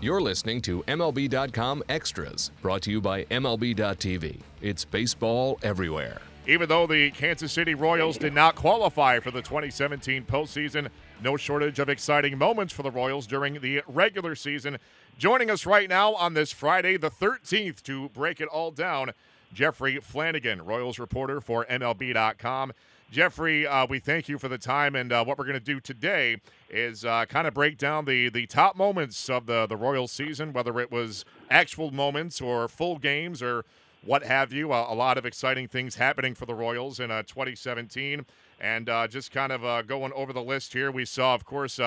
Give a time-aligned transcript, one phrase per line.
[0.00, 4.38] You're listening to MLB.com Extras, brought to you by MLB.tv.
[4.62, 6.20] It's baseball everywhere.
[6.46, 10.88] Even though the Kansas City Royals did not qualify for the 2017 postseason,
[11.22, 14.78] no shortage of exciting moments for the Royals during the regular season.
[15.18, 19.12] Joining us right now on this Friday, the 13th, to break it all down,
[19.52, 22.72] Jeffrey Flanagan, Royals reporter for MLB.com.
[23.10, 25.80] Jeffrey, uh, we thank you for the time, and uh, what we're going to do
[25.80, 26.36] today
[26.68, 30.52] is uh, kind of break down the the top moments of the the Royals season,
[30.52, 33.64] whether it was actual moments or full games or
[34.04, 34.72] what have you.
[34.72, 38.26] a lot of exciting things happening for the Royals in uh, 2017,
[38.58, 40.90] and uh, just kind of uh, going over the list here.
[40.90, 41.80] We saw, of course.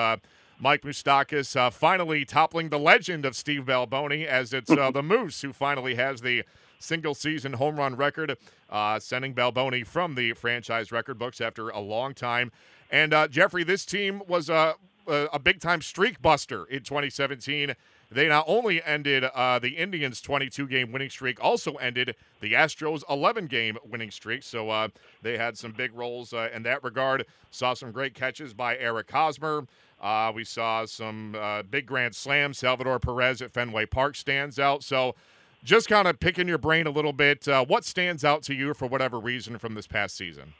[0.58, 5.96] Mike Moustakas finally toppling the legend of Steve Balboni as it's the Moose who finally
[5.96, 6.44] has the
[6.82, 8.36] single season home run record,
[8.68, 12.52] uh, sending Balboni from the franchise record books after a long time.
[12.90, 14.74] And uh, Jeffrey, this team was a,
[15.06, 17.74] a big time streak buster in 2017.
[18.14, 23.02] They not only ended uh, the Indians' 22 game winning streak, also ended the Astros'
[23.08, 24.42] 11 game winning streak.
[24.42, 24.88] So uh,
[25.22, 27.26] they had some big roles uh, in that regard.
[27.50, 29.66] Saw some great catches by Eric Hosmer.
[30.00, 32.58] Uh, we saw some uh, big grand slams.
[32.58, 34.82] Salvador Perez at Fenway Park stands out.
[34.82, 35.14] So
[35.62, 37.46] just kind of picking your brain a little bit.
[37.46, 40.54] Uh, what stands out to you for whatever reason from this past season?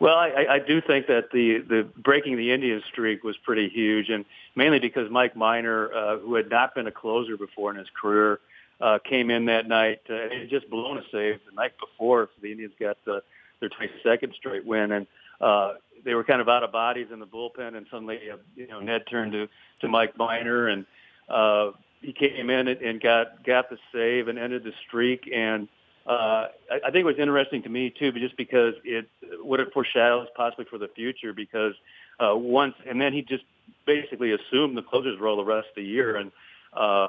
[0.00, 4.08] Well, I, I do think that the the breaking the Indian streak was pretty huge,
[4.08, 4.24] and
[4.56, 8.40] mainly because Mike Minor, uh, who had not been a closer before in his career,
[8.80, 12.30] uh, came in that night uh, and just blown a save the night before.
[12.34, 13.22] So the Indians got the,
[13.60, 15.06] their 22nd straight win, and
[15.38, 17.76] uh, they were kind of out of bodies in the bullpen.
[17.76, 19.48] And suddenly, uh, you know, Ned turned to
[19.82, 20.86] to Mike Minor, and
[21.28, 25.30] uh, he came in and got got the save and ended the streak.
[25.30, 25.68] And
[26.06, 29.08] uh, I, I think it was interesting to me too, but just because it
[29.42, 31.32] what it foreshadows possibly for the future.
[31.32, 31.74] Because
[32.18, 33.44] uh, once and then he just
[33.86, 36.32] basically assumed the closer's role the rest of the year, and
[36.72, 37.08] uh,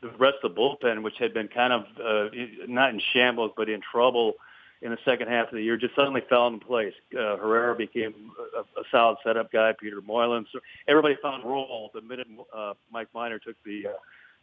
[0.00, 2.28] the rest of the bullpen, which had been kind of uh,
[2.66, 4.34] not in shambles but in trouble
[4.80, 6.94] in the second half of the year just suddenly fell into place.
[7.12, 8.14] Uh, Herrera became
[8.56, 9.72] a, a solid setup guy.
[9.78, 10.46] Peter Moylan.
[10.52, 13.92] So everybody found role the minute uh, Mike Minor took the uh,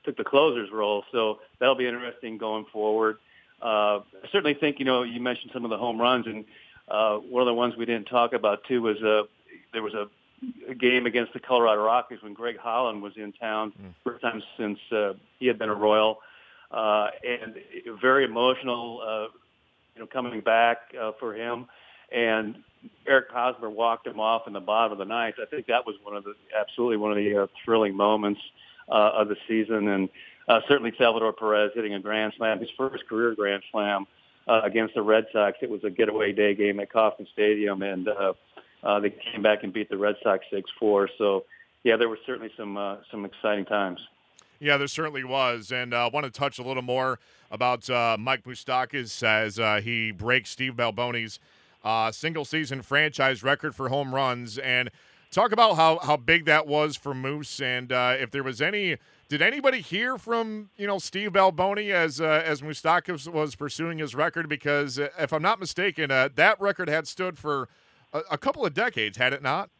[0.04, 1.04] took the closer's role.
[1.12, 3.18] So that'll be interesting going forward.
[3.62, 4.02] I
[4.32, 6.46] certainly think you know you mentioned some of the home runs, and
[6.88, 9.24] uh, one of the ones we didn't talk about too was uh,
[9.74, 10.08] there was a,
[10.70, 13.94] a game against the Colorado Rockies when Greg Holland was in town, mm.
[14.04, 16.20] first time since uh, he had been a Royal,
[16.72, 17.56] uh, and
[18.02, 19.02] very emotional.
[19.06, 19.38] Uh,
[19.96, 21.68] you know, coming back uh, for him.
[22.12, 22.58] And
[23.08, 25.36] Eric Hosmer walked him off in the bottom of the ninth.
[25.42, 28.75] I think that was one of the absolutely one of the uh, thrilling moments uh,
[28.88, 30.10] of the season, and
[30.48, 34.06] uh, certainly Salvador Perez hitting a grand slam, his first career grand slam
[34.48, 35.58] uh, against the Red Sox.
[35.62, 38.34] It was a getaway day game at Kauffman Stadium, and uh,
[38.84, 41.10] uh, they came back and beat the Red Sox six four.
[41.18, 41.46] So,
[41.84, 44.00] yeah, there were certainly some uh, some exciting times.
[44.60, 45.72] Yeah, there certainly was.
[45.72, 47.20] And I uh, want to touch a little more
[47.52, 51.40] about uh, Mike Moustakas as uh, he breaks Steve Balboni's
[51.84, 54.58] uh, single season franchise record for home runs.
[54.58, 54.90] And
[55.36, 57.60] talk about how, how big that was for Moose.
[57.60, 58.98] And uh, if there was any.
[59.28, 64.14] Did anybody hear from you know Steve Balboni as uh, as Moustakas was pursuing his
[64.14, 64.48] record?
[64.48, 67.68] Because if I'm not mistaken, that record had stood for
[68.14, 69.72] a, a couple of decades, had it not?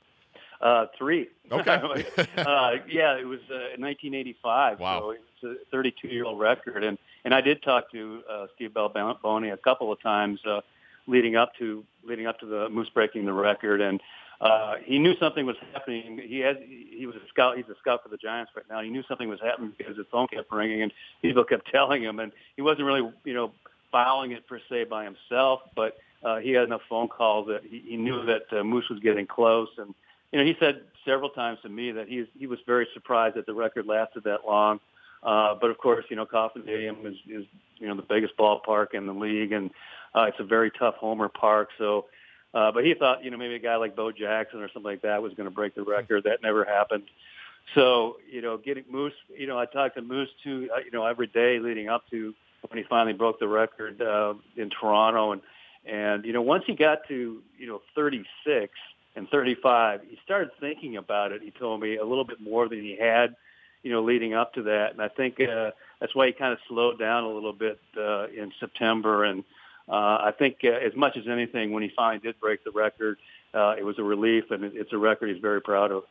[0.62, 1.28] Uh, three.
[1.52, 1.72] Okay.
[2.38, 4.80] uh, yeah, it was uh, 1985.
[4.80, 5.00] Wow.
[5.00, 8.72] So it's a 32 year old record, and and I did talk to uh, Steve
[8.72, 10.62] Balboni a couple of times uh,
[11.06, 14.02] leading up to leading up to the Moose breaking the record, and
[14.42, 16.20] uh, he knew something was happening.
[16.26, 17.58] He had he was a scout.
[17.58, 18.82] He's a scout for the Giants right now.
[18.82, 22.20] He knew something was happening because his phone kept ringing, and people kept telling him,
[22.20, 23.52] and he wasn't really you know
[23.92, 27.82] following it per se by himself, but uh, he had enough phone calls that he,
[27.88, 29.94] he knew that uh, Moose was getting close and
[30.36, 33.46] you know, he said several times to me that he he was very surprised that
[33.46, 34.82] the record lasted that long.
[35.24, 37.46] Uh, but of course, you know, Kauffman Stadium is, is
[37.78, 39.72] you know the biggest ballpark in the league, and
[40.14, 41.70] uh, it's a very tough homer park.
[41.78, 42.08] So,
[42.56, 45.02] uh, but he thought you know maybe a guy like Bo Jackson or something like
[45.02, 46.24] that was going to break the record.
[46.24, 47.04] That never happened.
[47.74, 51.06] So, you know, getting Moose, you know, I talked to Moose too, uh, you know,
[51.06, 52.34] every day leading up to
[52.70, 55.42] when he finally broke the record uh, in Toronto, and
[55.86, 58.74] and you know once he got to you know 36
[59.16, 61.42] and 35, he started thinking about it.
[61.42, 63.36] He told me a little bit more than he had,
[63.82, 64.92] you know, leading up to that.
[64.92, 68.28] And I think uh, that's why he kind of slowed down a little bit uh,
[68.28, 69.24] in September.
[69.24, 69.46] And
[69.90, 73.18] uh, I think uh, as much as anything, when he finally did break the record,
[73.54, 76.04] uh, it was a relief, and it's a record he's very proud of.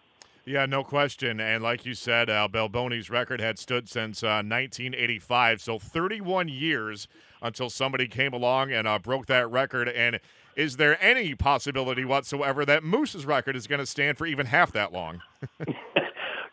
[0.47, 1.41] Yeah, no question.
[1.41, 7.09] And like you said, Al Balboni's record had stood since uh, 1985, so 31 years
[7.41, 9.89] until somebody came along and uh, broke that record.
[9.89, 10.21] And
[10.55, 14.73] is there any possibility whatsoever that Moose's record is going to stand for even half
[14.73, 15.23] that long?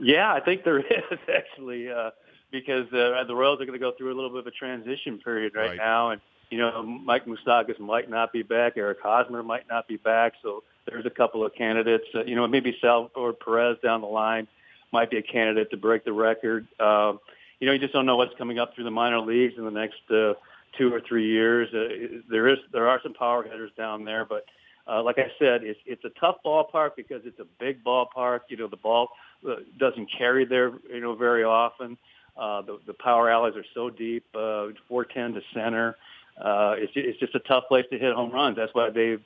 [0.04, 0.80] Yeah, I think there
[1.12, 2.10] is actually, uh,
[2.52, 5.20] because uh, the Royals are going to go through a little bit of a transition
[5.20, 5.78] period right, Right.
[5.78, 6.22] now, and
[6.52, 10.64] you know Mike Moustakas might not be back, Eric Hosmer might not be back, so
[10.86, 12.06] there's a couple of candidates.
[12.14, 14.48] Uh, you know, maybe Salvador Perez down the line
[14.92, 16.68] might be a candidate to break the record.
[16.80, 17.20] Um,
[17.60, 19.72] you know, you just don't know what's coming up through the minor leagues in the
[19.72, 20.34] next uh,
[20.78, 21.70] two or three years.
[21.74, 24.46] Uh, there is there are some power hitters down there, but
[24.88, 28.42] uh, like I said, it's it's a tough ballpark because it's a big ballpark.
[28.50, 29.10] You know, the ball
[29.48, 31.98] uh, doesn't carry there, you know, very often.
[32.36, 35.96] Uh, the the power alleys are so deep, uh, 410 to center.
[36.40, 38.58] Uh, it's it's just a tough place to hit home runs.
[38.58, 39.22] That's why they've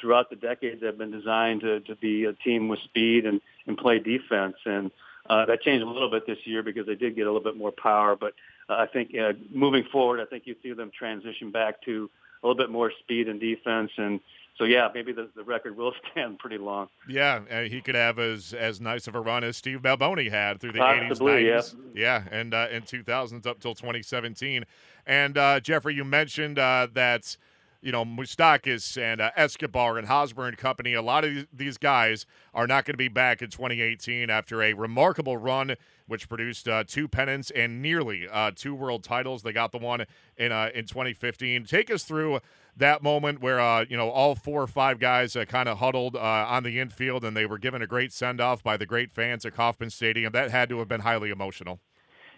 [0.00, 3.76] throughout the decades have been designed to to be a team with speed and and
[3.76, 4.56] play defense.
[4.64, 4.90] And
[5.28, 7.56] uh, that changed a little bit this year because they did get a little bit
[7.56, 8.16] more power.
[8.16, 8.34] But
[8.68, 12.10] uh, I think uh, moving forward, I think you see them transition back to
[12.42, 13.90] a little bit more speed and defense.
[13.96, 14.20] And
[14.60, 16.86] so, yeah, maybe the, the record will stand pretty long.
[17.08, 20.60] Yeah, uh, he could have as as nice of a run as Steve Balboni had
[20.60, 21.74] through the 80s, 90s.
[21.94, 24.64] Yeah, and uh, in 2000s up till 2017.
[25.06, 27.36] And uh, Jeffrey, you mentioned uh, that
[27.82, 30.92] you know Moustakas and uh, Escobar and Hosmer and company.
[30.94, 34.62] A lot of these- these guys are not going to be back in 2018 after
[34.62, 35.74] a remarkable run,
[36.10, 39.42] which produced uh, two pennants and nearly uh, two world titles.
[39.42, 40.04] They got the one
[40.36, 41.64] in uh, in 2015.
[41.64, 42.40] Take us through
[42.76, 46.16] that moment where uh, you know all four or five guys uh, kind of huddled
[46.16, 49.12] uh, on the infield and they were given a great send off by the great
[49.12, 50.32] fans at Kauffman Stadium.
[50.32, 51.80] That had to have been highly emotional.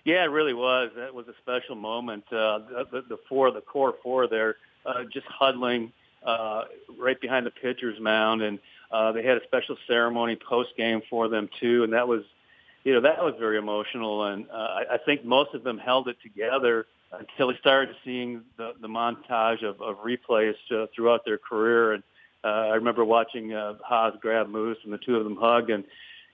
[0.04, 0.90] Yeah, it really was.
[0.96, 2.24] That was a special moment.
[2.26, 2.58] Uh,
[2.90, 5.92] the, the, four, the core four there, uh, just huddling
[6.24, 6.64] uh,
[6.98, 8.58] right behind the pitcher's mound, and
[8.90, 12.22] uh, they had a special ceremony post game for them too, and that was,
[12.84, 14.24] you know, that was very emotional.
[14.24, 18.72] And uh, I, think most of them held it together until they started seeing the,
[18.80, 21.92] the montage of, of replays uh, throughout their career.
[21.92, 22.02] And
[22.44, 25.84] uh, I remember watching uh, Hos grab Moose, and the two of them hug, and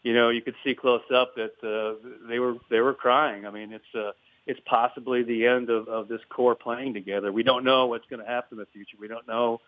[0.02, 1.98] you know, you could see close up that uh,
[2.28, 3.44] they were they were crying.
[3.44, 4.12] I mean, it's uh,
[4.46, 7.30] it's possibly the end of, of this core playing together.
[7.32, 8.96] We don't know what's going to happen in the future.
[8.98, 9.60] We don't know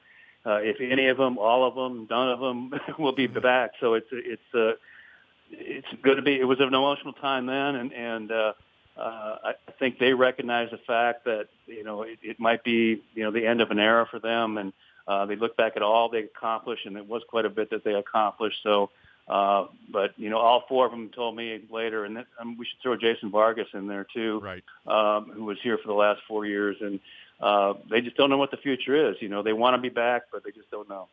[0.46, 3.72] uh, if any of them, all of them, none of them will be back.
[3.80, 4.72] So it's it's uh,
[5.50, 6.38] it's going to be.
[6.38, 8.52] It was an emotional time then, and and uh,
[8.96, 13.22] uh, I think they recognize the fact that you know it, it might be you
[13.24, 14.72] know the end of an era for them, and
[15.06, 17.84] uh, they look back at all they accomplished, and it was quite a bit that
[17.84, 18.58] they accomplished.
[18.62, 18.90] So.
[19.28, 22.64] Uh, but you know, all four of them told me later, and that, um, we
[22.64, 24.64] should throw Jason Vargas in there too, Right.
[24.88, 26.98] um, who was here for the last four years, and
[27.40, 29.16] uh, they just don't know what the future is.
[29.20, 31.06] You know, they want to be back, but they just don't know.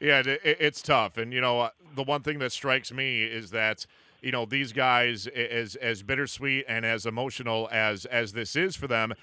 [0.00, 3.22] Yeah, it, it- it's tough, and you know uh, the one thing that strikes me
[3.24, 3.86] is that
[4.20, 8.86] you know these guys, as as bittersweet and as emotional as as this is for
[8.86, 9.14] them,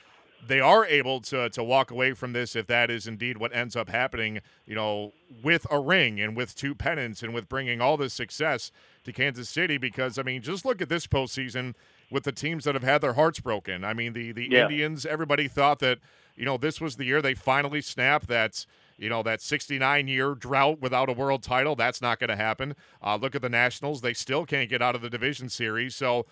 [0.47, 3.75] they are able to to walk away from this if that is indeed what ends
[3.75, 4.39] up happening.
[4.65, 5.13] You know,
[5.43, 8.71] with a ring and with two pennants and with bringing all this success
[9.03, 9.77] to Kansas City.
[9.77, 11.73] Because I mean, just look at this postseason
[12.09, 13.83] with the teams that have had their hearts broken.
[13.83, 14.63] I mean, the the Yeah.
[14.63, 15.05] Indians.
[15.05, 15.99] Everybody thought that
[16.35, 18.27] you know this was the year they finally snapped.
[18.27, 18.65] That's
[19.01, 22.75] you know that 69 year drought without a world title that's not going to happen
[23.03, 26.25] uh, look at the nationals they still can't get out of the division series so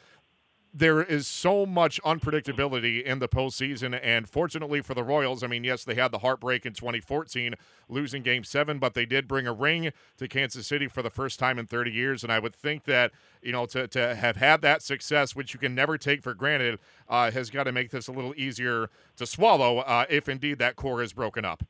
[0.74, 5.63] there is so much unpredictability in the postseason, and fortunately for the Royals, I mean,
[5.63, 7.56] yes, they had the heartbreak in 2014,
[7.88, 11.39] losing Game Seven, but they did bring a ring to Kansas City for the first
[11.39, 13.12] time in 30 years, and I would think that
[13.42, 16.80] you know to to have had that success, which you can never take for granted,
[17.07, 20.76] uh, has got to make this a little easier to swallow uh, if indeed that
[20.76, 21.64] core is broken up.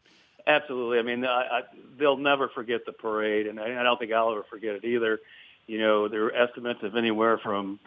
[0.50, 0.98] Absolutely.
[0.98, 1.62] I mean, I, I,
[2.00, 5.20] they'll never forget the parade, and I, I don't think I'll ever forget it either.
[5.68, 7.80] You know, there were estimates of anywhere from,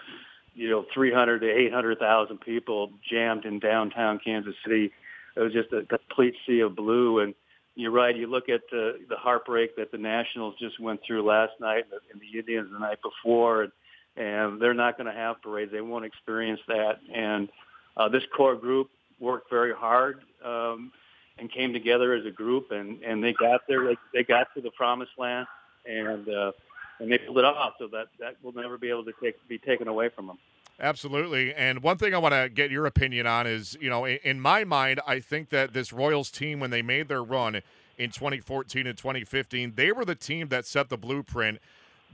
[0.55, 4.93] you know, 300 to 800,000 people jammed in downtown Kansas City.
[5.35, 7.19] It was just a complete sea of blue.
[7.19, 7.35] And
[7.75, 8.15] you're right.
[8.15, 11.93] You look at the, the heartbreak that the Nationals just went through last night and
[11.93, 13.73] the, and the Indians the night before, and,
[14.17, 15.73] and they're not going to have parades.
[15.73, 17.01] They won't experience that.
[17.13, 17.49] And
[17.97, 18.89] uh, this core group
[19.19, 20.21] worked very hard.
[20.45, 20.93] Um,
[21.39, 24.61] and came together as a group and and they got there they, they got to
[24.61, 25.47] the promised land
[25.87, 26.53] and uh
[27.01, 29.59] and they pulled it off so that that will never be able to take be
[29.59, 30.39] taken away from them
[30.81, 31.55] Absolutely.
[31.55, 34.41] And one thing I want to get your opinion on is, you know, in, in
[34.41, 37.61] my mind, I think that this Royals team, when they made their run
[37.99, 41.61] in 2014 and 2015, they were the team that set the blueprint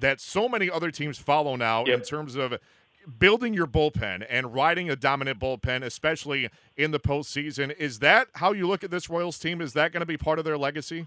[0.01, 2.59] that so many other teams follow now in terms of
[3.19, 7.75] building your bullpen and riding a dominant bullpen, especially in the postseason.
[7.77, 9.61] Is that how you look at this Royals team?
[9.61, 11.07] Is that going to be part of their legacy?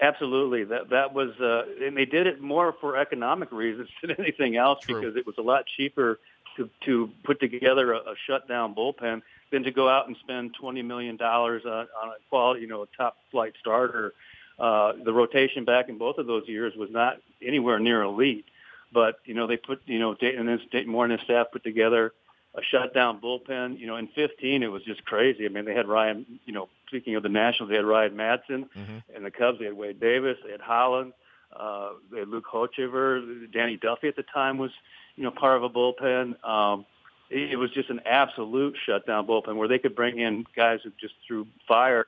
[0.00, 4.56] absolutely that that was uh and they did it more for economic reasons than anything
[4.56, 5.00] else True.
[5.00, 6.18] because it was a lot cheaper
[6.56, 9.22] to to put together a, a shutdown bullpen
[9.52, 12.82] than to go out and spend 20 million dollars on, on a quality you know
[12.82, 14.14] a top flight starter
[14.58, 18.46] uh the rotation back in both of those years was not anywhere near elite
[18.92, 21.48] but you know they put you know Dayton and his, Dayton Moore and his staff
[21.52, 22.12] put together
[22.54, 23.78] a shutdown bullpen.
[23.78, 25.46] You know, in 15 it was just crazy.
[25.46, 26.26] I mean, they had Ryan.
[26.44, 28.98] You know, speaking of the Nationals, they had Ryan Madson, mm-hmm.
[29.14, 31.12] and the Cubs they had Wade Davis, they had Holland,
[31.54, 34.72] uh, they had Luke Hochevar, Danny Duffy at the time was
[35.16, 36.42] you know part of a bullpen.
[36.44, 36.86] Um,
[37.28, 40.90] it, it was just an absolute shutdown bullpen where they could bring in guys who
[41.00, 42.06] just threw fire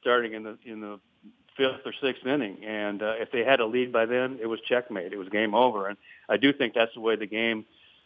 [0.00, 1.00] starting in the in the
[1.56, 4.60] fifth or sixth inning, and uh, if they had a lead by then, it was
[4.60, 5.12] checkmate.
[5.12, 5.96] It was game over, and
[6.28, 7.64] I do think that's the way the game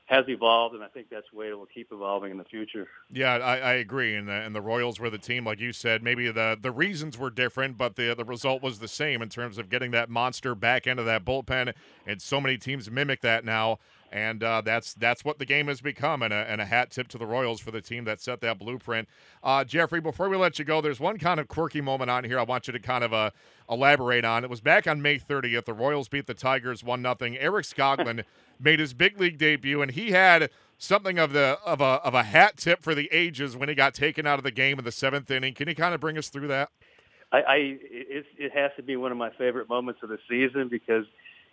[0.09, 2.89] has evolved, and I think that's the way it will keep evolving in the future.
[3.13, 4.15] Yeah, I, I agree.
[4.15, 6.03] And the, and the Royals were the team, like you said.
[6.03, 9.59] Maybe the the reasons were different, but the the result was the same in terms
[9.59, 11.75] of getting that monster back into that bullpen.
[12.07, 13.79] And so many teams mimic that now
[14.11, 16.23] and uh, that's that's what the game has become.
[16.23, 18.59] And a, and a, hat tip to the Royals for the team that set that
[18.59, 19.09] blueprint.
[19.43, 22.39] Uh, Jeffrey, before we let you go, there's one kind of quirky moment on here
[22.39, 23.31] I want you to kind of uh,
[23.69, 24.45] elaborate on.
[24.45, 25.65] It was back on May 30th.
[25.67, 27.37] The Royals beat the Tigers one nothing.
[27.37, 28.25] Eric Skoglund
[28.61, 32.23] made his big league debut, and he had something of the of a of a
[32.23, 34.93] hat tip for the ages when he got taken out of the game in the
[34.93, 35.55] seventh inning.
[35.55, 36.71] Can you kind of bring us through that?
[37.33, 40.69] I, I it, it has to be one of my favorite moments of the season
[40.69, 41.05] because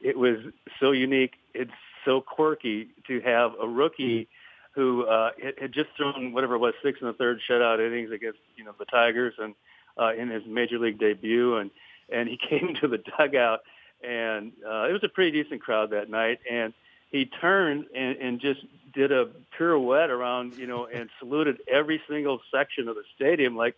[0.02, 0.38] it was
[0.80, 1.34] so unique.
[1.54, 1.72] It's
[2.06, 4.28] so quirky to have a rookie
[4.76, 8.40] who uh, had just thrown whatever it was six and the third shutout innings against
[8.56, 9.56] you know the Tigers and
[9.98, 11.72] uh, in his major league debut and
[12.10, 13.62] and he came to the dugout
[14.04, 16.74] and uh, it was a pretty decent crowd that night and
[17.16, 18.62] he turned and, and just
[18.94, 23.76] did a pirouette around you know and saluted every single section of the stadium like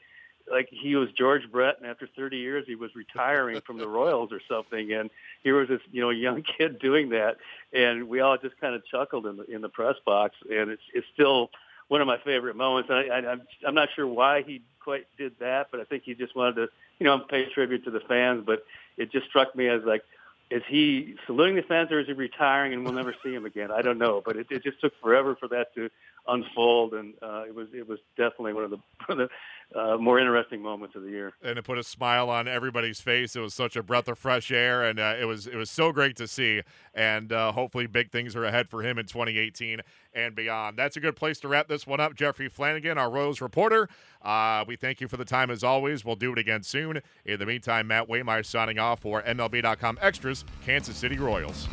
[0.50, 4.32] like he was George Brett, and after 30 years, he was retiring from the Royals
[4.32, 4.94] or something.
[4.94, 5.10] And
[5.44, 7.36] here was this, you know, young kid doing that,
[7.74, 10.36] and we all just kind of chuckled in the in the press box.
[10.50, 11.50] And it's it's still
[11.89, 12.89] one of my favorite moments.
[12.89, 16.13] I, I, I'm I'm not sure why he quite did that, but I think he
[16.13, 16.67] just wanted to,
[17.00, 18.44] you know, pay tribute to the fans.
[18.46, 18.63] But
[18.96, 20.03] it just struck me as like,
[20.50, 23.70] is he saluting the fans or is he retiring and we'll never see him again?
[23.72, 25.89] I don't know, but it, it just took forever for that to
[26.27, 28.77] unfold, and uh, it was it was definitely one of the,
[29.08, 29.30] one of the
[29.75, 31.33] uh, more interesting moments of the year.
[31.43, 33.36] And it put a smile on everybody's face.
[33.36, 35.91] It was such a breath of fresh air, and uh, it was it was so
[35.91, 36.62] great to see.
[36.93, 39.81] And uh, hopefully, big things are ahead for him in 2018
[40.13, 40.77] and beyond.
[40.77, 42.15] That's a good place to wrap this one up.
[42.15, 43.89] Jeffrey Flanagan, our Royals reporter.
[44.21, 46.03] Uh, we thank you for the time as always.
[46.05, 47.01] We'll do it again soon.
[47.25, 51.67] In the meantime, Matt Waymire signing off for MLB.com Extras, Kansas City Royals.